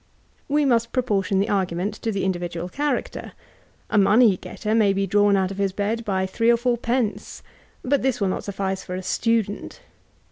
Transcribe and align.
We 0.49 0.65
must 0.65 0.91
proportion 0.93 1.37
the 1.37 1.49
argument 1.49 1.93
to 2.01 2.11
the 2.11 2.23
individual 2.25 2.69
character. 2.69 3.33
A 3.91 3.99
money 3.99 4.35
getter 4.35 4.73
may 4.73 4.93
be 4.93 5.05
drawn 5.05 5.37
out 5.37 5.51
of 5.51 5.59
his 5.59 5.73
bed 5.73 6.03
by 6.03 6.25
three 6.25 6.49
and 6.49 6.59
four 6.59 6.75
pence; 6.75 7.43
but 7.83 8.01
this 8.01 8.19
will 8.19 8.27
not 8.29 8.45
suffice 8.45 8.83
for 8.83 8.95
a 8.95 9.03
student. 9.03 9.79